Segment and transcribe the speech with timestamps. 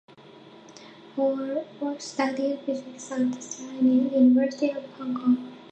[1.15, 5.53] Fok studied physics at the Chinese University of Hong Kong.